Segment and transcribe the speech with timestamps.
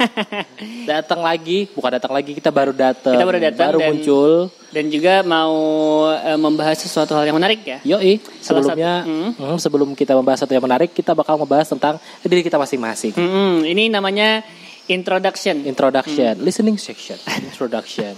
[0.90, 3.12] Datang lagi, bukan datang lagi, kita baru datang.
[3.12, 4.32] Kita baru datang baru dan- muncul.
[4.70, 5.54] Dan juga mau
[6.08, 7.78] eh, membahas sesuatu hal yang menarik ya.
[7.84, 9.30] Yoi, Salah sebelumnya satu- hmm.
[9.34, 13.12] hmm, sebelum kita membahas satu yang menarik, kita bakal membahas tentang diri kita masing-masing.
[13.12, 14.46] Mm-mm, ini namanya
[14.86, 15.62] introduction.
[15.64, 16.44] Introduction, Hmm.
[16.44, 18.14] listening section, introduction.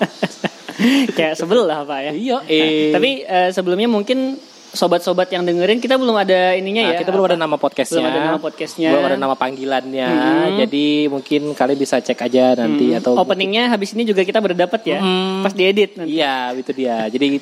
[1.17, 2.13] Kayak sebel lah Pak ya.
[2.13, 4.37] Iya, Nah, tapi eh, sebelumnya mungkin
[4.73, 6.99] sobat-sobat yang dengerin kita belum ada ininya Nah, ya.
[6.99, 7.31] kita belum apa?
[7.31, 8.89] ada nama podcastnya, Belum ada nama podcastnya.
[8.89, 10.09] belum ada nama panggilannya.
[10.09, 10.57] Hmm.
[10.59, 14.81] Jadi mungkin kalian bisa cek aja nanti Hmm, atau openingnya habis ini juga kita berdapat
[14.83, 14.99] ya.
[14.99, 15.41] Hmm.
[15.41, 16.17] Pas diedit nanti.
[16.17, 17.05] Iya, itu dia.
[17.07, 17.37] Jadi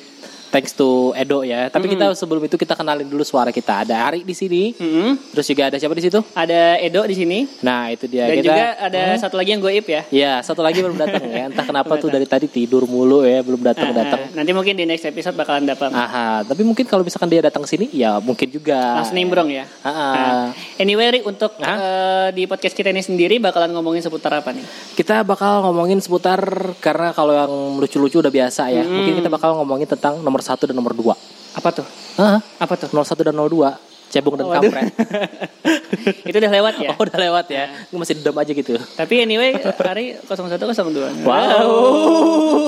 [0.51, 1.71] thanks to Edo ya.
[1.71, 3.87] Tapi kita sebelum itu kita kenalin dulu suara kita.
[3.87, 4.75] Ada Ari di sini.
[4.75, 5.31] Mm-mm.
[5.31, 6.19] Terus juga ada siapa di situ?
[6.35, 7.39] Ada Edo di sini.
[7.63, 8.27] Nah, itu dia.
[8.27, 10.01] Dan kita, juga ada satu lagi yang goib ya.
[10.11, 11.47] Ya, satu lagi belum datang ya.
[11.47, 14.21] Entah kenapa tuh dari tadi tidur mulu ya, belum datang Ah, datang.
[14.27, 14.35] ah.
[14.35, 15.89] nanti mungkin di next episode bakalan dapat.
[15.95, 18.99] Aha, tapi mungkin kalau misalkan dia datang sini, ya mungkin juga.
[18.99, 19.63] Langsung nimbrong ya.
[19.81, 20.43] Ah, ah.
[20.75, 24.65] Anyway, Ri, untuk eh, di podcast kita ini sendiri bakalan ngomongin seputar apa nih?
[24.99, 26.41] Kita bakal ngomongin seputar
[26.83, 28.83] karena kalau yang lucu-lucu udah biasa ya.
[28.83, 28.91] Hmm.
[28.91, 31.15] Mungkin kita bakal ngomongin tentang nomor satu dan nomor dua.
[31.51, 31.87] Apa tuh?
[32.19, 32.39] Hah?
[32.59, 32.87] Apa tuh?
[32.91, 34.67] 01 dan 02 cebong dan Waduh.
[34.67, 34.91] kampret.
[36.27, 36.89] Itu udah lewat ya.
[36.91, 37.71] Oh, udah lewat ya.
[37.87, 38.75] Gue masih dendam aja gitu.
[38.75, 41.23] Tapi anyway, hari 0102.
[41.23, 41.71] Wow.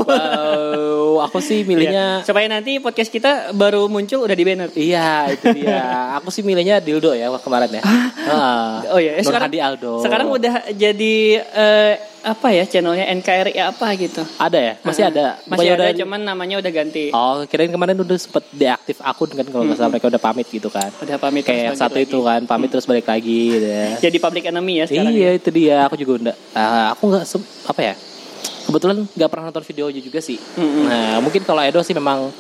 [0.08, 1.28] wow.
[1.28, 4.70] Aku sih milihnya Ya, supaya nanti podcast kita baru muncul udah di banner.
[4.72, 6.16] Iya, itu dia.
[6.20, 7.84] Aku sih milihnya dildo ya kemarin ya.
[8.24, 8.96] Ah.
[8.96, 10.00] Oh iya, eh, sekarang Aldo.
[10.00, 11.94] Sekarang udah jadi eh,
[12.24, 14.24] apa ya channelnya NKRI apa gitu.
[14.38, 14.74] ada ya?
[14.80, 15.44] Masih ada.
[15.44, 17.12] Masih ada, udah- cuman namanya udah ganti.
[17.12, 20.68] Oh, kirain kemarin udah sempet deaktif akun kan kalau nggak salah mereka udah pamit gitu
[20.68, 20.88] kan.
[20.98, 22.08] Udah pamit Kayak yang satu lagi.
[22.08, 23.88] itu kan, pamit terus balik lagi gitu ya.
[24.06, 25.12] Jadi public enemy ya sekarang.
[25.12, 25.32] Iya ya.
[25.36, 25.78] itu dia.
[25.84, 26.38] Aku juga enggak.
[26.56, 27.24] ah, aku nggak
[27.68, 27.94] apa ya?
[28.64, 30.40] Kebetulan nggak pernah nonton videonya juga sih.
[30.56, 30.88] Mm-mm.
[30.88, 32.32] Nah mungkin kalau Edo sih memang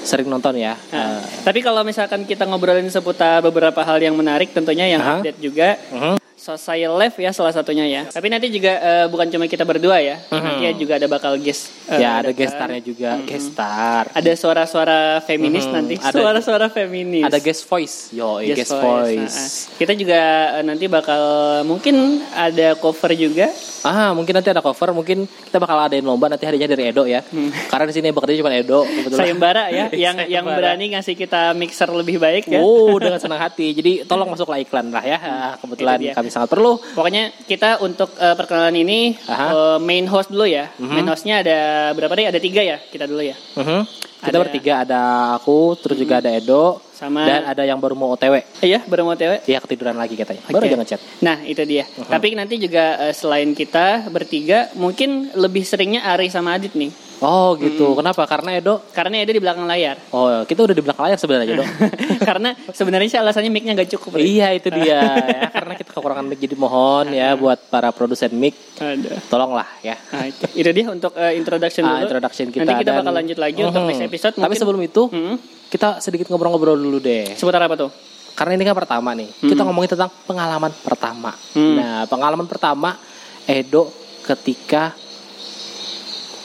[0.00, 0.74] sering nonton ya.
[0.90, 5.20] Nah, tapi kalau misalkan kita ngobrolin seputar beberapa hal yang menarik tentunya yang Aha.
[5.20, 6.16] update juga Mhm.
[6.40, 8.02] Social Life ya salah satunya ya.
[8.06, 10.16] Tapi nanti juga eh, bukan cuma kita berdua ya.
[10.26, 11.68] Nanti juga ada bakal guest.
[11.86, 12.34] eh, ya ada datang.
[12.34, 13.10] guest starnya juga.
[13.20, 14.02] Guest star.
[14.10, 15.94] Ada suara-suara feminis Mhm, nanti.
[15.96, 17.28] ada- Suara-suara feminis.
[17.28, 18.08] Ada guest voice.
[18.10, 19.36] Yo, guest, voice.
[19.36, 20.20] Nah, kita juga
[20.56, 21.20] eh, nanti bakal
[21.62, 21.96] mungkin
[22.32, 23.52] ada cover juga.
[23.82, 27.20] Ah, mungkin nanti ada cover, mungkin kita bakal adain lomba nanti hadiahnya dari Edo ya.
[27.66, 29.20] Karena di sini yang bekerja cuma Edo kebetulan.
[29.20, 32.60] Sayembara ya, yang yang berani ngasih kita mixer lebih baik ya.
[32.60, 33.72] Oh, dengan senang hati.
[33.72, 35.18] Jadi tolong masuklah iklan lah ya.
[35.18, 36.78] Ah, Kebetulan Itu kami sangat perlu.
[36.94, 39.46] Pokoknya kita untuk eh, perkenalan ini Aha.
[39.50, 40.70] eh, main host dulu ya.
[40.78, 41.58] Main hostnya ada
[41.92, 42.30] berapa nih?
[42.30, 42.78] Ada tiga ya.
[42.78, 43.34] Kita dulu ya.
[43.58, 43.80] Mhm.
[44.22, 45.02] Kita Ada- bertiga ada
[45.34, 48.44] aku, terus juga ada Edo, Sama- dan ada yang baru mau OTW.
[48.60, 49.40] Iya, baru mau tewe.
[49.42, 50.44] Dia ketiduran lagi katanya.
[50.46, 50.68] Baru Oke.
[50.68, 51.00] aja ngechat.
[51.20, 51.88] Nah, itu dia.
[51.88, 56.92] Tapi nanti juga eh, selain kita bertiga, mungkin lebih seringnya Ari sama Adit nih.
[57.20, 57.92] Oh gitu.
[57.94, 58.24] Kenapa?
[58.24, 58.80] Karena Edo.
[58.90, 60.00] Karena Edo di belakang layar.
[60.10, 61.64] Oh kita udah di belakang layar sebenarnya Edo.
[62.28, 64.16] Karena sebenarnya sih alasannya mic-nya gak cukup.
[64.16, 65.00] Iya itu dia.
[65.36, 69.20] ya, karena kita kekurangan mic jadi mohon ya buat para produsen mic Ada.
[69.28, 70.00] tolonglah ya.
[70.10, 72.08] Nah, itu, itu dia untuk eh, introduction Ah, dulu.
[72.08, 73.88] introduction kita Nanti kita dan- bakal lanjut lagi untuk Mhm.
[73.88, 74.34] next episode.
[74.34, 75.36] Tapi Mungkin- sebelum itu Hmm,
[75.70, 77.38] kita sedikit ngobrol-ngobrol dulu deh.
[77.38, 77.90] seputar apa tuh?
[78.34, 79.30] Karena ini kan pertama nih.
[79.38, 81.30] Kita ngomongin tentang pengalaman pertama.
[81.54, 81.76] Hmm.
[81.78, 82.98] Nah, pengalaman pertama
[83.46, 83.86] Edo
[84.26, 84.92] ketika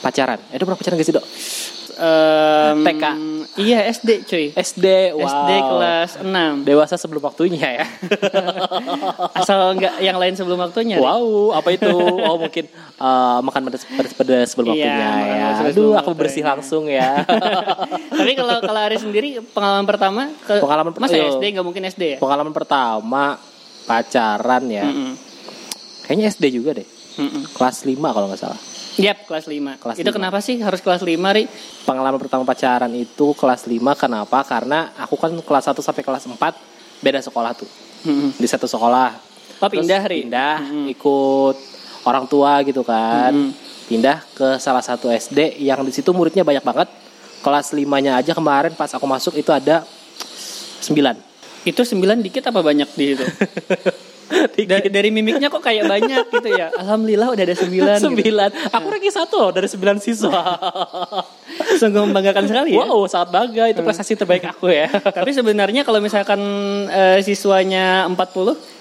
[0.00, 0.38] pacaran.
[0.54, 1.26] Edo pernah pacaran gak sih, Dok?
[1.96, 3.04] Em, TK.
[3.56, 4.46] Iya, SD cuy.
[4.52, 4.86] SD,
[5.16, 5.24] wow.
[5.24, 6.68] SD kelas 6.
[6.68, 7.86] Dewasa sebelum waktunya ya.
[9.40, 11.00] Asal enggak yang lain sebelum waktunya.
[11.00, 11.88] Wow, apa itu?
[12.20, 15.72] Oh, mungkin eh, makan pedas, pedas, pedas sebelum Iya, waktunya makan ya.
[15.72, 17.24] Aduh, aku bersih langsung ya.
[18.20, 21.32] Tapi kalau kalau Ari sendiri pengalaman pertama ke Pengalaman per- Masa iya.
[21.32, 22.18] SD nggak mungkin SD ya?
[22.20, 23.40] pengalaman pertama
[23.86, 24.84] pacaran ya.
[24.84, 25.16] Mm-mm.
[26.04, 26.86] Kayaknya SD juga deh.
[27.16, 27.48] Mm-mm.
[27.56, 28.60] Kelas 5 kalau nggak salah.
[28.96, 29.76] Yap, kelas 5.
[29.76, 30.16] Kelas Itu lima.
[30.16, 31.44] kenapa sih harus kelas 5, Ri?
[31.84, 34.40] Pengalaman pertama pacaran itu kelas 5 kenapa?
[34.48, 36.40] Karena aku kan kelas 1 sampai kelas 4
[37.04, 37.68] beda sekolah tuh.
[38.08, 38.32] Mm-mm.
[38.40, 39.12] Di satu sekolah.
[39.60, 40.24] Oh, pindah, Ri?
[40.24, 41.56] Pindah ikut
[42.08, 43.36] orang tua gitu kan.
[43.36, 43.52] Mm-mm.
[43.86, 46.88] Pindah ke salah satu SD yang di situ muridnya banyak banget.
[47.44, 49.84] Kelas 5-nya aja kemarin pas aku masuk itu ada
[50.80, 50.88] 9.
[51.68, 53.26] Itu 9 dikit apa banyak di situ?
[54.70, 56.68] dari, dari mimiknya kok kayak banyak gitu ya.
[56.74, 58.08] Alhamdulillah udah ada 9 gitu.
[58.10, 58.74] 9.
[58.74, 60.40] Aku ranking 1 loh dari 9 siswa.
[61.80, 62.84] Sungguh membanggakan sekali ya.
[62.84, 64.90] wow, sangat bangga itu prestasi terbaik aku ya.
[65.16, 66.40] Tapi sebenarnya kalau misalkan
[66.90, 68.16] eh, siswanya 40,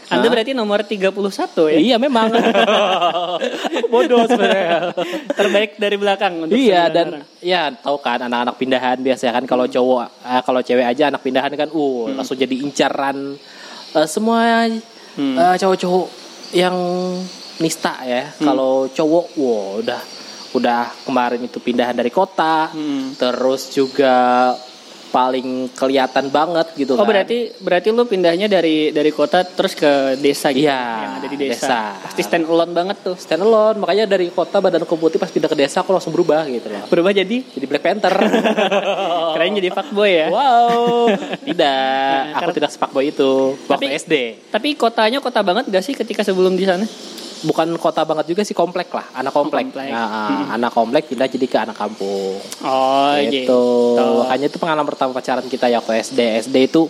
[0.06, 0.32] Anda Hah?
[0.38, 1.10] berarti nomor 31
[1.74, 1.78] ya.
[1.82, 2.30] iya memang.
[2.30, 4.94] Aku bodoh sebenarnya.
[5.34, 7.24] Terbaik dari belakang untuk Iya 9 dan orang.
[7.42, 11.54] ya tahu kan anak-anak pindahan biasanya kan kalau cowok eh, kalau cewek aja anak pindahan
[11.58, 13.34] kan uh langsung jadi incaran
[13.98, 14.70] eh, semua
[15.16, 15.36] Hmm.
[15.40, 16.08] eh, cowok-cowok
[16.56, 16.76] yang
[17.60, 18.32] nista ya.
[18.36, 20.02] Kalau cowok wow udah
[20.56, 23.12] udah kemarin itu pindahan dari kota Hmm.
[23.20, 24.56] terus juga
[25.16, 27.08] paling kelihatan banget gitu Oh kan.
[27.08, 30.68] berarti berarti lu pindahnya dari dari kota terus ke desa gitu.
[30.68, 31.56] Iya, Yang ada di desa.
[31.56, 31.80] desa.
[32.04, 33.16] Pasti stand alone banget tuh.
[33.16, 36.68] stand alone, makanya dari kota badan putih pas pindah ke desa aku langsung berubah gitu
[36.68, 36.84] loh.
[36.88, 38.12] Berubah jadi Jadi Black Panther.
[39.34, 40.28] keren jadi fuckboy ya.
[40.28, 41.08] wow.
[41.48, 43.32] Tidak, aku Karena- tidak sepak boy itu
[43.66, 44.14] waktu Tapi- SD.
[44.50, 46.84] Tapi kotanya kota banget gak sih ketika sebelum di sana?
[47.44, 49.68] Bukan kota banget juga sih komplek lah, anak komplek.
[49.68, 49.92] komplek.
[49.92, 52.40] Nah, Anak komplek pindah jadi ke anak kampung.
[52.64, 53.64] Oh gitu.
[54.24, 56.20] Makanya itu pengalaman pertama pacaran kita ya waktu SD.
[56.48, 56.88] SD itu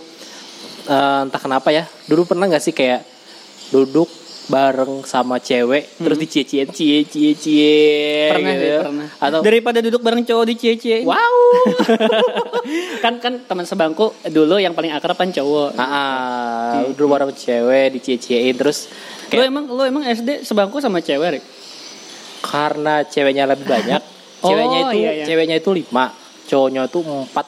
[0.86, 1.88] eh, entah kenapa ya.
[2.06, 3.02] Dulu pernah nggak sih kayak
[3.74, 4.06] duduk
[4.46, 8.62] bareng sama cewek terus dicie-ciein cie cie cie Pernah gitu.
[8.62, 9.08] sih, pernah.
[9.18, 11.34] Atau Daripada duduk bareng cowok di cie wow.
[13.04, 15.74] kan kan teman sebangku dulu yang paling akrab kan cowok.
[15.74, 18.86] Ah, ah, duduk bareng cewek dicie-ciein terus
[19.26, 21.44] Lu kayak emang lu emang SD sebangku sama cewek, Rik?
[22.46, 23.98] karena ceweknya lebih banyak,
[24.46, 25.24] Oh, ceweknya itu iya, iya.
[25.26, 26.12] ceweknya itu lima,
[26.46, 27.46] cowoknya itu empat.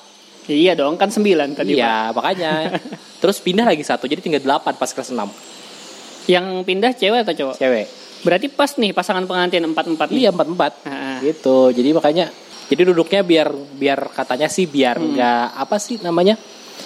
[0.49, 1.77] Iya dong, kan sembilan tadi.
[1.77, 1.85] Pak.
[1.85, 2.53] Iya, makanya.
[3.23, 5.29] Terus pindah lagi satu, jadi tinggal delapan pas kelas enam
[6.29, 7.57] Yang pindah cewek atau cowok?
[7.57, 7.87] cewek.
[8.19, 10.21] Berarti pas nih pasangan pengantin empat-empat nih.
[10.23, 11.19] Iya empat empat Ah.
[11.25, 11.73] gitu.
[11.73, 12.27] Jadi makanya
[12.69, 15.17] jadi duduknya biar biar katanya sih biar Hmm.
[15.17, 16.37] nggak apa sih namanya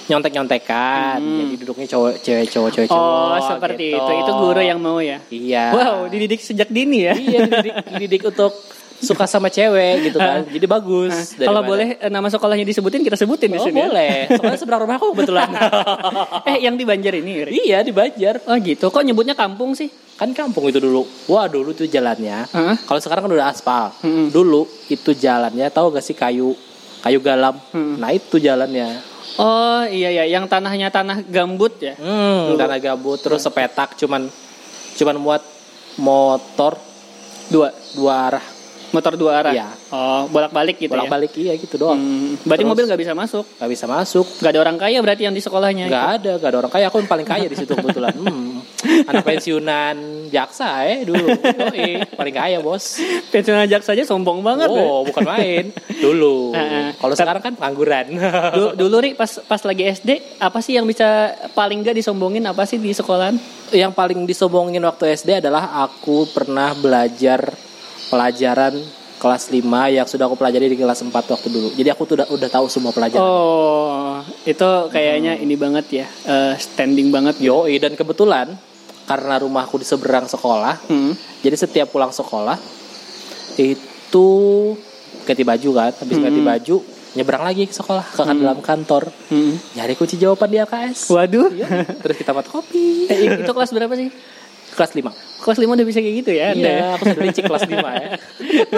[0.03, 1.19] nyontek nyontekan.
[1.19, 3.27] Jadi duduknya cowok cewek cowok cewek cowok.
[3.29, 3.99] Oh, seperti gitu.
[3.99, 4.13] itu.
[4.21, 5.19] Itu guru yang mau ya.
[5.27, 5.65] Iya.
[5.73, 7.15] Wow, dididik sejak dini ya.
[7.15, 8.53] Iya dididik, dididik untuk
[9.03, 10.47] suka sama cewek gitu kan.
[10.47, 11.35] Jadi bagus.
[11.35, 13.75] Kalau daripada- boleh eh, nama sekolahnya disebutin kita sebutin di Oh, sini.
[13.75, 13.85] ya.
[13.85, 14.15] boleh.
[14.31, 15.51] Soalnya seberang rumahku kebetulan.
[16.51, 17.33] eh, yang di Banjar ini.
[17.43, 17.53] Rik?
[17.59, 18.39] iya di Banjar.
[18.47, 18.89] Oh gitu.
[18.89, 19.91] Kok nyebutnya kampung sih?
[20.15, 21.03] Kan kampung itu dulu.
[21.27, 22.47] Wah dulu tuh jalannya.
[22.47, 22.79] Hah?
[22.79, 23.91] Kalau sekarang kan udah aspal.
[24.07, 24.31] Mm-mm.
[24.31, 26.55] Dulu itu jalannya tahu gak sih kayu
[27.03, 27.59] kayu galam.
[27.75, 27.99] Mm.
[27.99, 29.03] Nah itu jalannya.
[29.33, 31.97] Oh iya ya, yang tanahnya tanah gambut ya.
[31.97, 34.29] Hmm, tanah gabut terus sepetak cuman
[34.95, 35.43] cuman muat
[35.97, 36.77] motor
[37.49, 38.45] Dua dua arah
[38.93, 39.53] motor dua arah.
[39.53, 39.69] Iya.
[39.89, 41.13] Oh, bolak-balik gitu bolak ya.
[41.13, 41.97] balik iya gitu doang.
[41.97, 43.45] Hmm, berarti Terus- mobil nggak bisa masuk.
[43.57, 44.27] Gak bisa masuk.
[44.39, 45.89] Gak ada orang kaya berarti yang di sekolahnya.
[45.89, 46.85] Gak ada, gak ada orang kaya.
[46.87, 48.15] Aku yang paling kaya di situ kebetulan.
[48.83, 49.95] Hmm, anak pensiunan
[50.27, 51.23] jaksa eh dulu.
[51.31, 52.99] Yoi, paling kaya bos.
[53.31, 54.67] Pensiun ajak saja sombong banget.
[54.67, 54.83] ya.
[54.83, 55.71] Oh, bukan main.
[56.03, 56.51] Dulu.
[56.99, 58.11] Kalau sekarang kan pengangguran.
[58.59, 62.67] Dulu, dulu Ri pas pas lagi SD apa sih yang bisa paling gak disombongin apa
[62.67, 63.39] sih di sekolahan?
[63.73, 67.41] yang paling disombongin waktu SD adalah aku pernah belajar
[68.13, 68.77] pelajaran
[69.17, 71.73] kelas 5 yang sudah aku pelajari di kelas 4 waktu dulu.
[71.73, 73.23] Jadi aku tuh udah, udah tahu semua pelajaran.
[73.23, 77.39] Oh, itu kayaknya ini banget ya, eh, standing banget.
[77.39, 78.53] Yoi, dan kebetulan
[79.03, 81.15] karena rumahku di seberang sekolah, Hmm.
[81.41, 82.59] jadi setiap pulang sekolah
[83.57, 84.29] itu
[85.23, 86.51] ganti baju kan, habis ganti Hmm.
[86.51, 86.77] baju
[87.13, 89.55] nyebrang lagi ke sekolah ke dalam kantor, Hmm.
[89.77, 91.13] nyari kunci jawaban di LKS.
[91.13, 93.07] Waduh, Iya, terus kita buat kopi.
[93.07, 94.09] Eh, itu kelas berapa sih?
[94.73, 95.43] Kelas 5.
[95.43, 96.47] Kelas 5 udah bisa kayak gitu ya?
[96.55, 96.73] Anda ya?
[96.73, 98.09] Iya, aku sudah licik kelas 5 ya.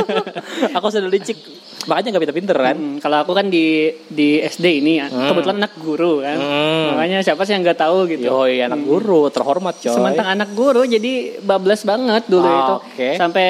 [0.76, 1.38] aku sudah licik.
[1.84, 2.76] Makanya gak pinter-pinter kan.
[2.76, 5.28] Hmm, kalau aku kan di di SD ini ya, Hmm.
[5.28, 6.36] kebetulan anak guru kan.
[6.40, 6.96] Hmm.
[6.96, 8.24] Makanya siapa sih yang nggak tahu gitu.
[8.24, 9.92] Yoi, anak guru terhormat coy.
[9.92, 12.74] Sementara anak guru jadi bablas banget dulu Ah, itu.
[12.80, 13.08] oke.
[13.14, 13.46] Sampai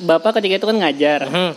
[0.00, 1.20] bapak ketika itu kan ngajar.
[1.28, 1.50] Mhm.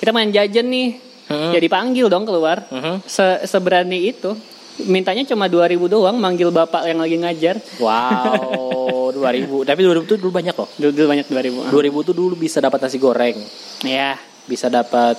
[0.00, 0.88] Kita main jajan nih.
[1.24, 1.52] Hmm.
[1.52, 2.64] Ya dipanggil dong keluar.
[2.68, 3.04] Mhm.
[3.04, 4.32] Se Seberani itu.
[4.76, 7.56] Mintanya cuma 2000 doang manggil bapak yang lagi ngajar.
[7.78, 9.46] Wow, 2000.
[9.62, 10.66] Tapi 2000 tuh dulu banyak loh.
[10.74, 11.70] Dulu, dulu banyak 2000.
[11.70, 13.38] 2000 tuh dulu bisa dapat nasi goreng,
[13.82, 14.18] Ya.
[14.44, 15.14] bisa dapat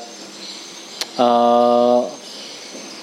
[1.15, 2.01] eh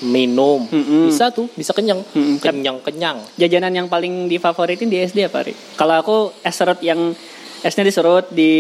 [0.03, 1.07] minum, Mm-mm.
[1.09, 2.43] bisa tuh, bisa kenyang, Mm-mm.
[2.43, 3.23] kenyang kenyang.
[3.39, 5.55] Jajanan yang paling difavoritin di SD apa, Ri?
[5.73, 7.15] Kalau aku es serut yang
[7.63, 8.53] esnya diserut di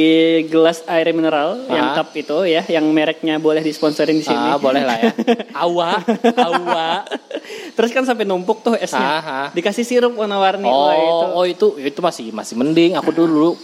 [0.46, 1.94] gelas air mineral yang Ah.
[1.96, 4.38] cup itu ya, yang mereknya boleh disponsorin di sini.
[4.48, 5.10] Ah, boleh lah ya.
[5.62, 5.98] Awa,
[6.32, 7.02] awa.
[7.72, 9.02] Terus kan sampai numpuk tuh esnya.
[9.02, 9.46] Ah, ah.
[9.50, 10.64] Dikasih sirup warna-warni.
[10.64, 11.26] Oh, Wah, itu.
[11.28, 12.94] oh itu itu masih masih mending.
[12.94, 13.58] Aku dulu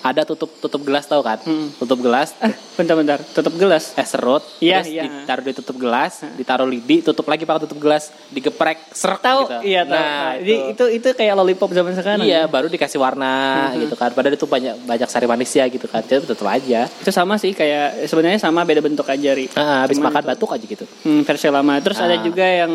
[0.00, 1.36] ada tutup tutup gelas tau kan?
[1.40, 1.76] Mm.
[1.76, 3.92] Tutup gelas, Ah, bentar-bentar, tutup gelas.
[3.92, 5.02] es serut, Iya, terus iya.
[5.04, 9.40] ditaruh di tutup gelas, ditaruh lidi, tutup lagi pakai tutup gelas, digeprek, serak Tahu?
[9.44, 9.56] gitu.
[9.66, 9.94] Iya, tahu.
[9.94, 10.64] Nah, Jadi itu.
[10.70, 12.22] itu itu kayak lollipop zaman sekarang.
[12.22, 13.32] Iya, baru dikasih warna
[13.76, 14.10] gitu kan.
[14.10, 16.00] Padahal itu banyak banyak sari manisnya gitu kan.
[16.00, 16.88] Jadi tetap aja.
[16.88, 19.52] Itu sama sih kayak sebenarnya sama beda bentuk aja, Ri.
[19.52, 20.84] Ah, habis makan itu- batuk aja gitu.
[21.02, 21.76] Hmm, versi lama.
[21.78, 22.22] Terus ada Ah.
[22.22, 22.72] juga yang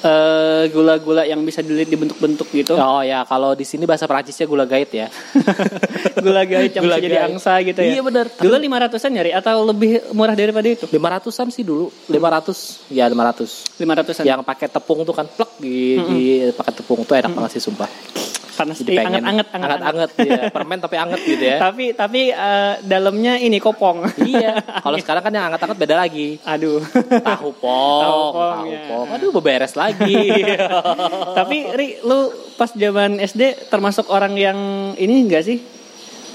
[0.00, 2.74] eh, gula-gula yang bisa dilihat dibentuk-bentuk gitu.
[2.76, 5.06] Oh ya, kalau di sini bahasa Perancisnya gula gait ya.
[6.24, 7.28] gula gait yang Gula bisa jadi gait.
[7.30, 7.92] angsa gitu ya.
[7.96, 8.26] Iya, bener.
[8.32, 10.84] Dulu 500-an nyari atau lebih murah daripada itu?
[10.88, 11.92] 500-an sih dulu.
[12.08, 12.90] 500.
[12.90, 13.78] Ya 500.
[13.78, 14.24] 500-an.
[14.24, 17.88] Yang pakai tepung tuh kan plek di, di pakai tepung tuh enak banget sih sumpah.
[18.60, 20.10] Panas Jadi iya, pengen anget-anget anget-anget.
[20.12, 20.42] anget ya.
[20.52, 21.56] Permen tapi anget gitu ya.
[21.56, 24.04] Tapi tapi eh, dalamnya ini kopong.
[24.20, 24.60] iya.
[24.84, 26.36] Kalau sekarang kan yang anget-anget beda lagi.
[26.44, 26.84] Aduh.
[27.24, 29.06] Tahu pong, Tahu tahu pong, pong.
[29.08, 29.14] ya.
[29.16, 30.28] Aduh, beberes lagi.
[31.40, 34.58] tapi Ri, lu pas zaman SD termasuk orang yang
[35.00, 35.64] ini enggak sih?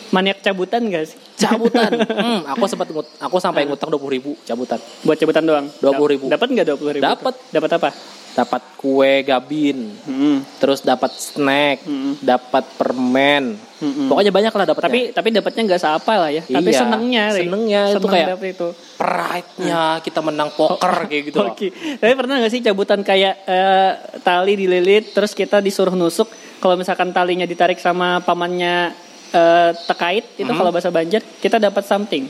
[0.09, 1.17] Maniak cabutan enggak sih?
[1.35, 1.91] cabutan.
[2.25, 4.79] Hmm, aku sempat ngut, aku sampai ngutang dua ribu cabutan.
[5.03, 5.65] Buat cabutan doang.
[5.77, 6.31] 20.000.
[6.31, 7.03] Dapat nggak dua ribu?
[7.03, 7.33] Dapat.
[7.53, 7.89] Dapat apa?
[8.35, 10.43] Dapat kue gabin, Hmm.
[10.59, 12.19] terus dapat snack, Hmm.
[12.19, 13.55] dapat permen.
[13.75, 14.07] Hmm.
[14.07, 14.85] Pokoknya banyak lah dapatnya.
[14.85, 16.43] Tapi tapi dapatnya nggak seapa lah ya.
[16.43, 17.39] Tapi Iya, senengnya, Ri.
[17.41, 18.67] senengnya itu Seneng kayak- dapet itu.
[18.95, 21.37] pride-nya kita menang poker kayak gitu.
[21.41, 21.67] Oke.
[21.71, 26.27] Tapi pernah nggak sih cabutan kayak eh, tali dililit, terus kita disuruh nusuk.
[26.57, 28.91] Kalau misalkan talinya ditarik sama pamannya
[29.27, 30.55] eh, terkait, itu Hmm.
[30.57, 32.23] kalau bahasa Banjar kita dapat something.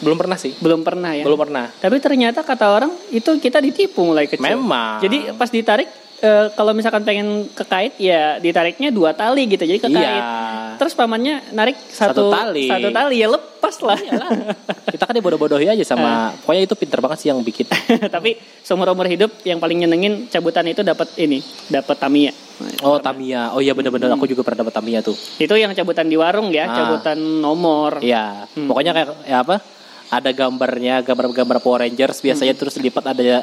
[0.00, 0.52] Belum pernah sih.
[0.58, 1.24] Belum pernah ya.
[1.24, 1.68] Belum pernah.
[1.72, 4.44] Tapi ternyata kata orang itu kita ditipu mulai kecil.
[4.44, 5.00] Memang.
[5.00, 5.88] Jadi pas ditarik
[6.18, 9.64] eh, kalau misalkan pengen kekait ya ditariknya dua tali gitu.
[9.64, 10.22] Jadi kekait.
[10.22, 10.76] Iya.
[10.76, 12.68] Terus pamannya narik Satu satu, tali.
[12.68, 13.96] Satu tali ya lepas lah.
[14.92, 17.64] Kita kan dibodoh-bodohi aja sama pokoknya itu pinter banget sih yang bikin.
[18.14, 21.40] Tapi seumur umur hidup yang paling nyenengin cabutan itu dapat ini,
[21.72, 22.32] dapat Tamiya.
[22.84, 23.52] Oh, Tamiya.
[23.52, 25.16] Oh iya bener-bener aku juga pernah dapat Tamiya tuh.
[25.36, 26.76] Itu yang cabutan di warung ya, Ah.
[26.76, 28.00] cabutan nomor.
[28.00, 28.48] Iya.
[28.52, 28.68] Hmm.
[28.68, 29.56] Pokoknya kayak ya apa?
[30.06, 32.60] Ada gambarnya, gambar-gambar Power Rangers biasanya Hmm.
[32.62, 33.42] terus dilipat ada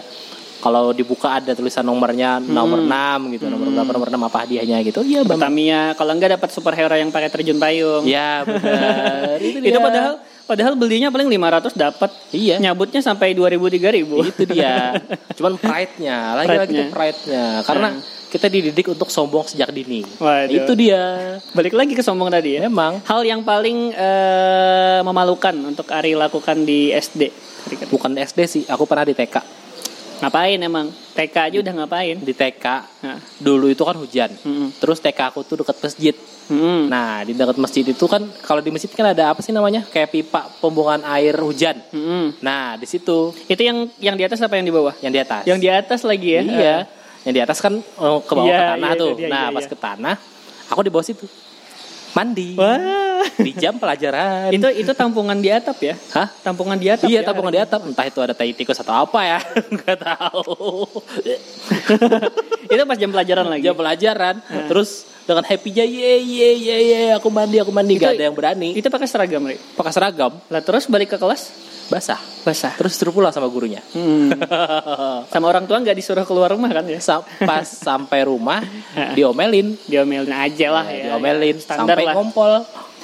[0.59, 5.03] kalau dibuka ada tulisan nomornya nomor 6 gitu, nomor berapa nomor 6 apa hadiahnya gitu.
[5.03, 5.43] Iya, Dapat benar.
[5.51, 8.07] Tamiya, kalau enggak dapat superhero yang pakai terjun payung.
[8.07, 9.35] Iya, benar.
[9.43, 9.83] itu, Itu dia.
[9.83, 12.09] padahal padahal belinya paling 500 dapat.
[12.29, 12.59] Iya.
[12.59, 14.29] Nyabutnya sampai 2000 3000.
[14.29, 14.97] itu dia.
[15.37, 16.83] Cuman pride-nya, lagi-lagi Pride-nya.
[16.83, 17.45] itu pride-nya.
[17.61, 18.01] Karena Hmm.
[18.29, 20.01] kita dididik untuk sombong sejak dini.
[20.17, 20.51] Waduh.
[20.51, 21.37] Itu dia.
[21.51, 22.65] Balik lagi ke sombong tadi ya.
[22.65, 27.29] Memang Hal yang paling eh, memalukan untuk Ari lakukan di SD.
[27.87, 29.62] Bukan SD sih, aku pernah di TK.
[30.23, 30.87] Ngapain emang?
[31.13, 32.15] TK aja udah ngapain?
[32.17, 32.65] Di TK
[33.03, 33.19] Nah.
[33.37, 34.31] dulu itu kan hujan.
[34.39, 34.71] Mm-mm.
[34.79, 36.15] Terus TK aku tuh dekat masjid.
[36.47, 36.87] Mm-mm.
[36.87, 39.83] Nah, di dekat masjid itu kan kalau di masjid kan ada apa sih namanya?
[39.91, 41.75] Kayak pipa pembuangan air hujan.
[41.91, 42.39] Mm-mm.
[42.39, 44.95] Nah, di situ Itu yang yang di atas apa yang di bawah?
[45.03, 45.43] yang di atas.
[45.43, 46.41] Yang di atas lagi ya?
[46.41, 46.75] Iya.
[47.23, 49.11] Yang di atas kan oh, ke bawah Iya, ke tanah iya, tuh.
[49.19, 49.71] dia, nah, iya, pas iya.
[49.71, 50.15] ke tanah,
[50.67, 51.25] aku di bawah situ.
[52.13, 52.53] Mandi.
[52.53, 53.25] Wah.
[53.39, 54.53] Di jam pelajaran.
[54.53, 55.95] itu itu tampungan di atap ya?
[56.13, 56.29] Hah?
[56.45, 57.09] Tampungan di atap.
[57.09, 57.27] Iya, ya?
[57.27, 57.81] tabungan di atap.
[57.89, 59.39] Entah itu ada tai tikus atau apa ya.
[59.73, 60.85] Enggak tahu.
[62.73, 63.63] itu pas jam pelajaran lagi.
[63.65, 64.35] Jam pelajaran.
[64.69, 68.35] Terus dengan happy-nya ye ye ye ye aku mandi aku mandi Itu- gak ada yang
[68.35, 68.69] berani.
[68.75, 69.57] Itu pakai seragam, Ri.
[69.73, 72.17] Pakai seragam Lah terus balik ke kelas basah.
[72.41, 72.73] basah.
[72.73, 73.79] Terus suruh pulang sama gurunya.
[73.93, 74.33] Hmm.
[75.31, 76.97] Sama orang tua nggak disuruh keluar rumah kan ya?
[76.97, 78.65] Sa- Pas sampai rumah
[79.17, 81.13] diomelin, Diomelin aja lah ya.
[81.13, 82.13] diomelin Standar sampai lah.
[82.15, 82.53] ngompol.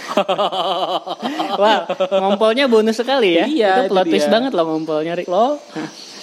[1.61, 3.45] Wah, ngompolnya bonus sekali ya.
[3.45, 5.29] Iya, itu itu plot twist banget loh ngompolnya, Ri.
[5.29, 5.61] Lo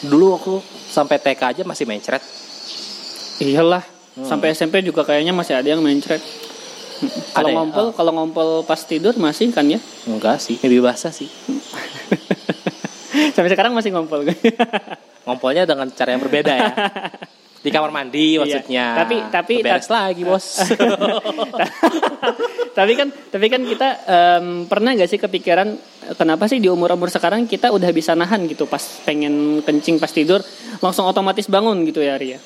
[0.03, 0.55] dulu aku
[0.87, 2.21] sampai TK aja masih mencret.
[3.39, 3.85] Iyalah.
[4.17, 4.25] Hmm.
[4.25, 6.19] Sampai SMP juga kayaknya masih ada yang mencret.
[7.31, 7.55] Kalau ya?
[7.55, 9.77] ngompol, kalau ngompol pas tidur masih kan ya?
[10.05, 11.29] Enggak sih, lebih basah sih.
[13.35, 14.25] Sampai sekarang masih ngompol.
[15.27, 16.71] Ngompolnya dengan cara yang berbeda ya.
[17.67, 18.39] Di kamar mandi Iya.
[18.39, 18.85] maksudnya.
[18.95, 20.63] Tapi- tapi- beres lagi, Bos.
[22.73, 25.75] tapi kan tapi kan kita em, pernah gak sih kepikiran
[26.15, 30.45] kenapa sih di umur-umur sekarang kita udah bisa nahan gitu pas pengen kencing pas tidur
[30.79, 32.39] langsung otomatis bangun gitu ya Ria.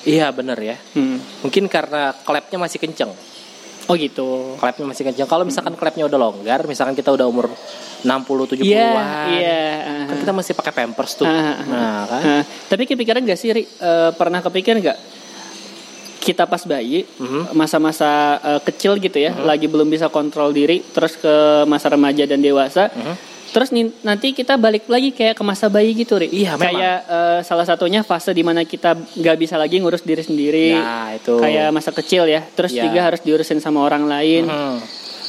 [0.00, 0.76] iya, bener ya.
[0.94, 1.20] Hmm.
[1.40, 3.12] Mungkin karena klepnya masih kenceng.
[3.90, 4.54] Oh gitu.
[4.54, 5.26] Klepnya masih kenceng.
[5.26, 7.50] Kalau misalkan klepnya udah longgar, misalkan kita udah umur
[8.06, 8.62] 60 70-an.
[8.62, 8.86] Iya,
[9.34, 9.62] iya.
[10.06, 11.26] Kan kita masih pakai pampers tuh.
[11.26, 11.66] Ah, ah, ah.
[11.66, 12.20] Nah, kan.
[12.22, 13.66] Nah, tapi kepikiran gak sih Ri?
[13.66, 14.98] Eh, pernah kepikiran gak
[16.20, 17.56] kita pas bayi Mhm.
[17.56, 22.44] masa-masa eh, kecil gitu ya lagi belum bisa kontrol diri terus ke masa remaja dan
[22.44, 23.14] dewasa Mhm.
[23.50, 26.70] Terus nin- nanti kita balik lagi kayak ke masa bayi gitu Ri Iya, memang.
[26.70, 31.12] kayak eh, salah satunya fase di mana kita nggak bisa lagi ngurus diri sendiri Nah,
[31.12, 31.34] itu.
[31.36, 32.84] kayak masa kecil ya terus Iya.
[32.84, 34.78] juga harus diurusin sama orang lain Mhm.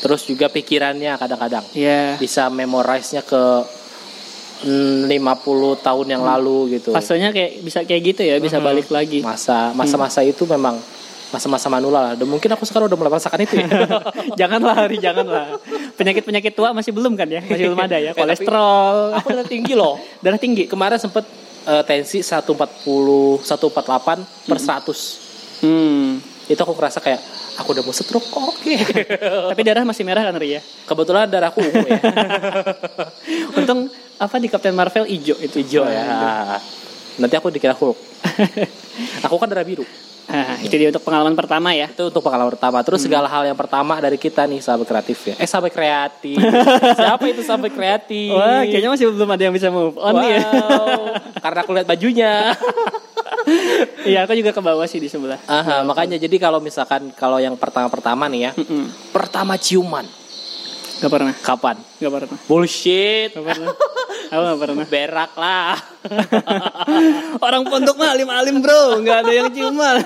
[0.01, 3.43] Terus juga pikirannya kadang-kadang ya bisa memorize-nya ke
[4.61, 5.13] mm, 50
[5.77, 6.89] tahun yang lalu gitu.
[6.89, 8.65] fasenya kayak bisa kayak gitu ya bisa Mhm.
[8.65, 10.77] balik lagi Masa masa-masa itu memang
[11.31, 12.13] masa-masa manula lah.
[12.13, 13.67] Dan mungkin aku sekarang udah mulai merasakan itu ya.
[14.39, 15.55] janganlah Ri janganlah
[15.95, 19.47] penyakit penyakit tua masih belum kan ya masih belum ada ya Eh, kolesterol aku udah
[19.47, 19.95] tinggi loh.
[20.23, 21.23] darah tinggi Kemarin sempet
[21.65, 22.51] eh, tensi 140
[23.41, 23.47] 148
[24.51, 25.63] per 100.
[25.63, 26.09] hmm.
[26.51, 27.21] Itu aku ngerasa kayak
[27.63, 28.43] aku udah mau stroke kok.
[28.51, 28.75] Oke.
[29.55, 31.99] tapi darah masih merah kan Ri ya Kebetulan darahku ungu ya.
[33.55, 33.87] untung
[34.19, 36.59] apa di Captain Marvel hijau itu Hijau ya.
[37.15, 37.95] Nanti aku dikira Hulk.
[39.23, 39.83] Aku kan darah biru.
[40.31, 42.79] Nah, itu dia untuk pengalaman pertama ya Itu untuk pengalaman pertama.
[42.87, 45.35] Terus segala hal yang pertama dari kita nih sahabat kreatif ya.
[45.35, 46.39] Eh sahabat kreatif.
[47.03, 48.31] Siapa itu sahabat kreatif?
[48.31, 50.43] Wah, kayaknya masih belum ada yang bisa move on nih ya.
[50.47, 51.03] Wow.
[51.43, 52.33] Karena aku lihat bajunya.
[54.05, 55.41] Iya, aku juga ke bawah sih di sebelah.
[55.49, 58.51] Aha, makanya jadi kalau misalkan kalau yang pertama-pertama nih ya,
[59.09, 60.05] pertama ciuman.
[61.01, 61.81] Gak pernah, Kapan?
[61.97, 63.33] gak pernah, Bullshit.
[63.33, 63.73] gak pernah.
[64.31, 64.85] Aku gak pernah.
[64.87, 65.75] Berak lah.
[67.45, 69.99] Orang pondok mah alim-alim bro, nggak ada yang ciuman.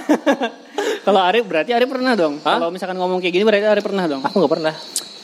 [1.06, 2.42] Kalau Arif berarti Arif pernah dong.
[2.42, 4.26] Kalau misalkan ngomong kayak gini berarti Arif pernah dong.
[4.26, 4.74] Aku nggak pernah.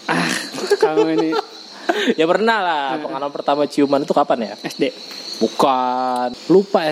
[0.06, 0.30] Ah,
[0.78, 1.30] kamu ini
[2.20, 2.88] ya pernah lah.
[3.02, 4.54] Pengalaman pertama ciuman itu kapan ya?
[4.62, 4.94] SD.
[5.42, 6.30] Bukan.
[6.54, 6.86] Lupa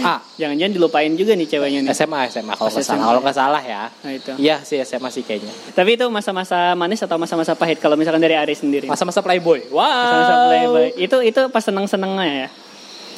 [0.00, 0.16] SMA.
[0.40, 1.92] Jangan-jangan dilupain juga nih ceweknya nih.
[1.92, 3.04] SMA SMA kalau nggak salah.
[3.04, 3.82] Kalau nggak salah ya.
[3.92, 4.32] Nah itu.
[4.40, 5.52] Iya sih SMA sih kayaknya.
[5.76, 8.88] Tapi itu masa-masa manis atau masa-masa pahit kalau misalkan dari Ari sendiri?
[8.88, 9.68] Masa-masa playboy.
[9.68, 9.84] Wow.
[9.84, 10.86] Masa-masa playboy.
[10.96, 12.48] Itu itu pas seneng-senengnya ya.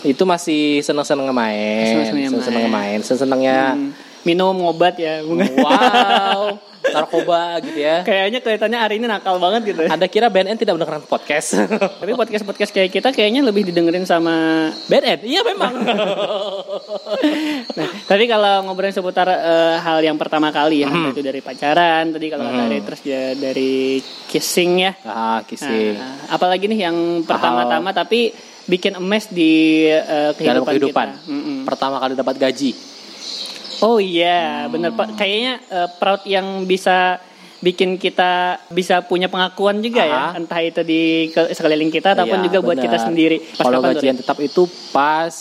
[0.03, 2.11] Itu masih seneng-seneng main.
[2.11, 2.99] Seneng-seneng main.
[3.01, 3.79] Seneng-senengnya.
[3.79, 3.91] Hmm,
[4.23, 5.21] minum obat ya.
[5.21, 5.47] Bunga.
[5.49, 6.43] Wow.
[6.83, 8.03] Narkoba gitu ya.
[8.03, 9.87] Kayaknya kelihatannya Ari ini nakal banget gitu.
[9.87, 11.55] Anda kira BNN tidak mendengarkan podcast?
[12.03, 14.35] Tapi podcast-podcast kayak kita kayaknya lebih didengerin sama
[14.87, 15.23] BNN?
[15.23, 15.73] Iya memang.
[17.73, 21.09] Nah, tapi kalau ngobrolin seputar eh, hal yang pertama kali ya, Hmm.
[21.09, 22.67] itu dari pacaran, tadi kalau Hmm.
[22.67, 24.93] Ari, terus ya dari kissing ya.
[25.03, 25.95] ah, kissing.
[25.95, 31.09] Nah, apalagi nih yang pertama-tama tapi bikin emes di eh, kehidupan, Dalam kehidupan.
[31.15, 31.65] kita.
[31.65, 32.71] Pertama kali dapat gaji.
[33.83, 35.15] Oh iya, bener Pak.
[35.15, 37.19] Kayaknya eh, proud yang bisa
[37.59, 40.31] bikin kita bisa punya pengakuan juga ya, Aha.
[40.35, 42.85] entah itu di ke- sekeliling kita ataupun Iya, juga buat benar.
[42.85, 43.37] kita sendiri.
[43.53, 45.35] Pas Kalau gajian tetap itu pas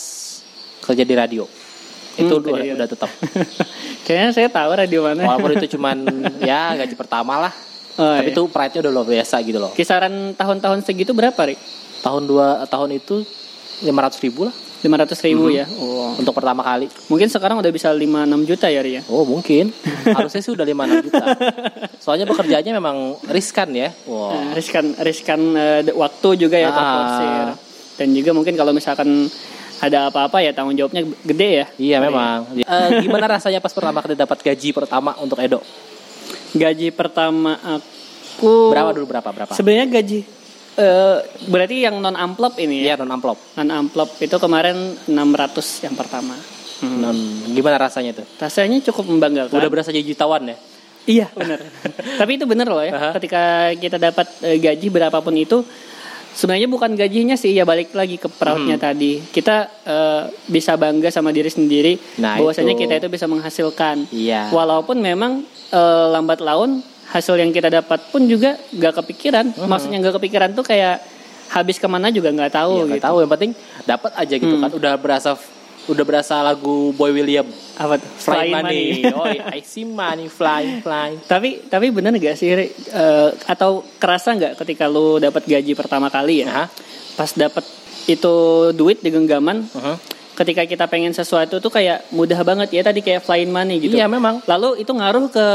[0.80, 1.46] kerja di radio.
[2.12, 3.10] Itu Hmm, udah, udah tetap.
[4.04, 5.22] Kayaknya saya tahu radio mana.
[5.24, 5.98] Walaupun itu cuman
[6.38, 7.52] ya gaji pertama lah.
[7.92, 8.32] Oh, Tapi iya.
[8.32, 9.70] itu pride-nya udah luar biasa gitu loh.
[9.70, 11.60] kisaran tahun-tahun segitu berapa, Rik?
[12.00, 13.20] Tahun dua tahun itu
[13.80, 15.54] 500 ribu lah 500 ribu Mhm.
[15.54, 15.66] ya.
[15.72, 15.90] Oh.
[16.12, 16.90] untuk pertama kali.
[17.08, 19.02] Mungkin sekarang udah bisa 5-6 juta ya, Ri ya.
[19.06, 19.72] Oh mungkin
[20.04, 21.24] harusnya sih udah 5 juta.
[21.96, 22.96] Soalnya pekerjaannya memang
[23.26, 23.88] riskan ya.
[24.04, 24.28] Wow.
[24.28, 26.74] Nah, riskan riskan eh, de- waktu juga ya Ah.
[26.74, 27.46] terforsir.
[27.94, 29.08] Dan juga mungkin kalau misalkan
[29.78, 31.66] ada apa-apa ya tanggung jawabnya gede ya.
[31.76, 32.52] Iya memang.
[32.54, 35.62] Eh, gimana rasanya pas pertama kali dapat gaji pertama untuk Edo?
[36.52, 39.52] Gaji pertama aku Berapa dulu berapa berapa?
[39.52, 40.20] Sebenarnya gaji
[40.74, 42.94] eh, berarti yang non amplop ini ya.
[42.94, 43.38] Iya non amplop.
[43.56, 46.34] Non amplop itu kemarin 600 yang pertama.
[46.80, 46.98] Hmm.
[46.98, 47.16] Non
[47.50, 48.26] gimana rasanya tuh?
[48.36, 49.52] Rasanya cukup membanggakan.
[49.52, 50.56] Udah berasa jadi jutawan ya?
[51.02, 51.58] Iya benar.
[52.16, 52.92] Tapi itu benar loh ya.
[52.92, 53.10] Aha.
[53.14, 53.42] Ketika
[53.74, 55.66] kita dapat eh, gaji berapapun itu,
[56.32, 58.86] sebenarnya bukan gajinya sih ya balik lagi ke proudnya Hmm.
[58.86, 59.18] tadi.
[59.20, 61.98] Kita eh, bisa bangga sama diri sendiri.
[62.18, 62.86] Nah, bahwasanya itu.
[62.86, 64.06] kita itu bisa menghasilkan.
[64.10, 64.50] Iya.
[64.50, 69.52] Walaupun memang eh, lambat laun hasil yang kita dapat pun juga gak kepikiran.
[69.62, 71.04] Maksudnya gak kepikiran tuh kayak
[71.48, 73.04] habis ke mana juga nggak tahu Iya, gitu.
[73.04, 73.52] tahu yang penting
[73.84, 74.62] dapat aja gitu Hmm.
[74.64, 74.70] kan.
[74.72, 75.30] Udah berasa
[75.82, 77.42] udah berasa lagu Boy William
[77.74, 78.06] Apa tuh?
[78.06, 78.82] Fly Flying Money.
[79.10, 81.20] Oh, I see money flying flying.
[81.22, 82.48] Tapi tapi bener gak sih?
[82.48, 82.70] Eh,
[83.44, 86.48] atau kerasa nggak ketika lu dapat gaji pertama kali ya?
[86.48, 86.64] Aha.
[87.12, 87.66] Pas dapat
[88.04, 88.34] itu
[88.72, 89.94] duit di genggaman, Uh-huh.
[90.32, 93.94] ketika kita pengen sesuatu tuh kayak mudah banget ya tadi kayak flying money gitu.
[93.94, 94.40] Iya memang.
[94.42, 95.46] Lalu itu ngaruh ke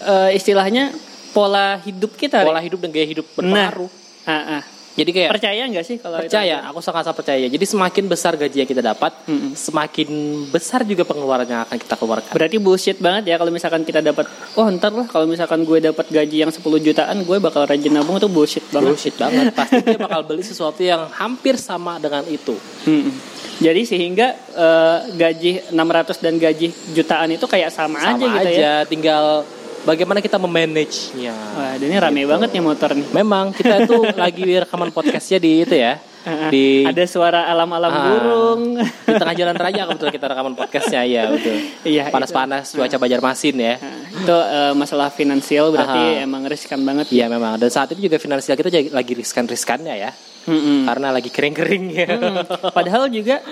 [0.00, 0.90] eh, istilahnya
[1.30, 2.42] pola hidup kita.
[2.42, 3.90] Pola hidup dan gaya hidup berpengaruh.
[4.24, 4.62] Ah, ah.
[4.94, 6.30] Jadi kayak Percaya nggak sih kalau itu?
[6.30, 7.46] percaya, aku sangat-sangat percaya.
[7.50, 9.50] Jadi semakin besar gaji yang kita dapat, Mm-mm.
[9.58, 10.08] semakin
[10.54, 12.30] besar juga pengeluaran yang akan kita keluarkan.
[12.30, 16.06] Berarti bullshit banget ya kalau misalkan kita dapat, oh ntar lah kalau misalkan gue dapat
[16.06, 18.94] gaji yang 10 jutaan, gue bakal rajin nabung itu bullshit banget.
[18.94, 19.50] Bullshit banget.
[19.50, 22.54] Pasti dia bakal beli sesuatu yang hampir sama dengan itu.
[22.86, 23.10] Mm-mm.
[23.58, 28.62] Jadi sehingga eh, gaji 600 dan gaji jutaan itu kayak sama, Sama aja gitu aja,
[28.62, 28.74] ya.
[28.86, 29.42] tinggal
[29.84, 31.32] bagaimana kita memanage-nya.
[31.54, 32.30] Wah, ini rame Gitu.
[32.30, 33.06] banget nih motor nih.
[33.12, 36.00] Memang kita itu lagi rekaman podcastnya di itu ya,
[36.48, 38.02] di Ada suara alam-alam Ah.
[38.02, 38.62] burung.
[38.80, 41.56] di tengah jalan raya kebetulan kita rekaman podcastnya ya betul.
[41.84, 43.74] Iya, Panas-panas cuaca Banjarmasin ya.
[44.10, 46.24] Itu eh, masalah finansial berarti Aha.
[46.24, 47.08] emang riskan banget.
[47.08, 47.56] Iya memang.
[47.56, 50.10] Dan saat ini juga finansial kita lagi riskan-riskannya ya,
[50.44, 50.84] Mm-mm.
[50.84, 52.08] karena lagi kering-kering ya.
[52.10, 52.36] Mm.
[52.70, 53.44] Padahal juga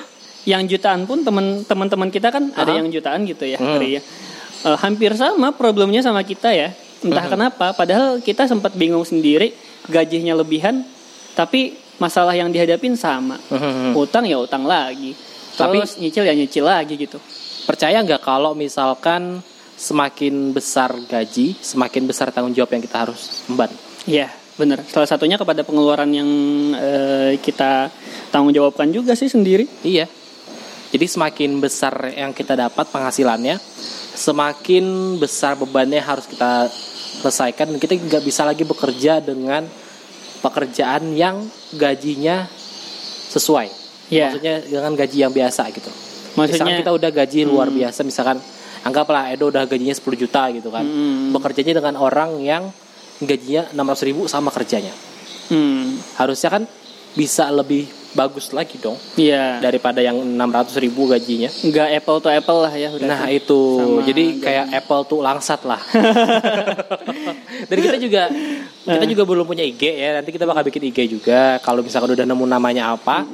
[0.43, 2.79] yang jutaan pun teman teman-teman kita kan ada Aha.
[2.79, 3.61] yang jutaan gitu ya.
[3.61, 4.03] Ri, ya.
[4.63, 6.71] Eh, hampir sama problemnya sama kita ya.
[7.03, 7.35] Entah Hmm.
[7.35, 9.51] kenapa, padahal kita sempat bingung sendiri,
[9.91, 10.87] gajinya lebihan,
[11.35, 13.43] tapi masalah yang dihadapin sama.
[13.51, 13.91] Hmm.
[13.99, 15.19] Utang ya utang lagi.
[15.59, 17.19] Tapi- Terus nyicil ya nyicil lagi gitu.
[17.67, 19.43] Percaya nggak kalau misalkan
[19.75, 23.71] semakin besar gaji, semakin besar tanggung jawab yang kita harus emban?
[24.07, 24.87] Iya, bener.
[24.87, 26.31] Salah satunya kepada pengeluaran yang
[26.79, 27.91] eh, kita
[28.31, 29.67] tanggung jawabkan juga sih sendiri.
[29.83, 30.07] Iya.
[30.95, 33.57] Jadi semakin besar yang kita dapat penghasilannya,
[34.23, 36.71] semakin besar bebannya harus kita
[37.23, 39.67] selesaikan dan kita nggak bisa lagi bekerja dengan
[40.39, 41.43] pekerjaan yang
[41.75, 42.47] gajinya
[43.35, 43.69] sesuai.
[44.15, 44.31] Iya.
[44.31, 45.91] Maksudnya dengan gaji yang biasa gitu.
[46.39, 48.39] Maksudnya misalkan kita udah gaji luar biasa, misalkan
[48.87, 50.85] anggaplah Edo udah gajinya 10 juta gitu kan.
[50.87, 51.35] Hmm.
[51.35, 52.71] Bekerjanya dengan orang yang
[53.23, 54.95] gajinya 600 ribu sama kerjanya.
[55.51, 56.63] hmm, Harusnya kan
[57.13, 59.57] bisa lebih bagus lagi dong iya.
[59.59, 61.49] daripada yang 600 ribu gajinya.
[61.49, 63.09] Nggak apple to apple lah ya udah.
[63.09, 64.45] Nah itu, Sama jadi gaji.
[64.45, 65.81] kayak Apple tuh langsat lah.
[67.69, 68.29] Dan kita juga
[68.85, 70.21] kita juga belum punya IG ya.
[70.21, 71.57] Nanti kita bakal bikin IG juga.
[71.65, 73.25] Kalau misalkan udah nemu namanya apa,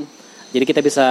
[0.55, 1.07] jadi kita bisa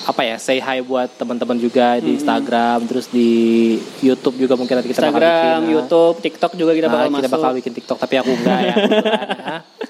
[0.00, 4.90] apa ya say hi buat teman-teman juga di Instagram terus di YouTube juga mungkin nanti
[4.90, 5.72] kita bakal Instagram, bikin, nah.
[5.76, 7.36] YouTube, TikTok juga kita Nah, bakal kita masuk.
[7.36, 8.74] bakal bikin TikTok tapi aku enggak ya.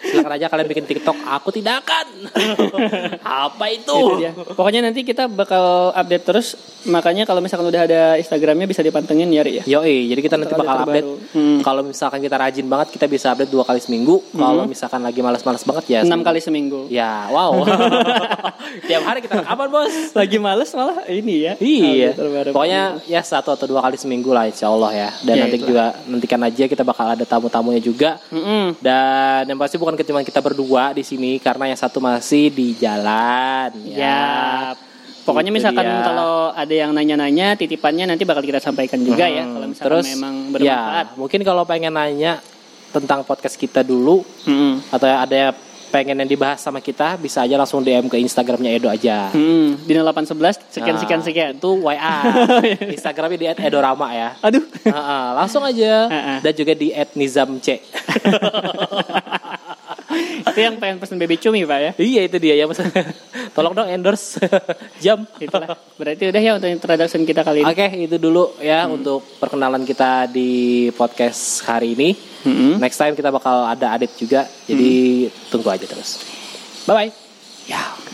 [0.00, 2.06] Silakan aja kalian bikin TikTok, aku tidak akan.
[3.48, 3.92] Apa itu?
[3.92, 4.32] Itu dia.
[4.32, 6.56] Pokoknya nanti kita bakal update terus.
[6.80, 9.64] Makanya kalau misalkan udah ada Instagramnya bisa dipantengin ya, Ri ya.
[9.68, 11.08] Yoi, jadi kita nanti Untuk bakal update.
[11.36, 11.60] Hmm.
[11.60, 14.24] Kalau misalkan kita rajin banget, kita bisa update dua kali seminggu.
[14.32, 16.00] Kalau misalkan lagi malas-malas banget ya.
[16.00, 16.88] Enam kali seminggu.
[16.88, 17.60] Ya, wow.
[18.88, 19.94] Tiap hari kita rekaman bos.
[20.16, 21.52] Lagi males malah ini ya.
[21.60, 22.10] Iya.
[22.16, 22.52] update.
[22.54, 25.10] Pokoknya ya satu atau dua kali seminggu lah, insya Allah ya.
[25.20, 25.68] Dan Ya, nanti itulah.
[25.70, 28.20] juga nantikan aja kita bakal ada tamu-tamunya juga.
[28.28, 28.76] Mm-mm.
[28.76, 33.70] Dan yang pasti bukan cuma kita berdua di sini karena yang satu masih di jalan.
[33.84, 34.74] Ya.
[35.20, 36.00] Pokoknya Itu misalkan dia.
[36.02, 40.06] kalau ada yang nanya-nanya titipannya nanti bakal kita sampaikan juga ya Hmm, kalau misalkan Terus
[40.10, 41.06] memang ya bermanfaat.
[41.14, 42.32] mungkin kalau pengen nanya
[42.90, 44.80] tentang podcast kita dulu Mm-mm.
[44.90, 45.54] atau ada yang
[45.90, 49.26] pengen yang dibahas sama kita bisa aja langsung DM ke Instagramnya Edo aja.
[49.28, 51.50] Hmm, di 811 sekian Nah, sekian sekian.
[51.52, 52.16] Itu WA.
[52.96, 54.38] Instagramnya di @edorama ya.
[54.40, 54.62] Aduh.
[54.80, 56.36] Heeh, langsung aja Heeh.
[56.40, 57.66] dan juga di @nizamc.
[60.50, 61.90] Itu yang pengen pesen baby cumi, Pak ya.
[62.00, 62.80] iya itu dia ya Mas.
[63.56, 64.42] Tolong dong endorse
[65.04, 65.22] jam.
[65.38, 65.78] Itulah.
[65.94, 67.70] Berarti udah ya untuk introduction kita kali ini.
[67.70, 72.10] Oke, itu dulu ya untuk perkenalan kita di podcast hari ini.
[72.46, 72.80] Mm-mm.
[72.80, 74.48] Next time kita bakal ada adit juga.
[74.66, 76.22] Jadi tunggu aja terus.
[76.88, 77.10] Bye bye.
[77.68, 78.09] Ya.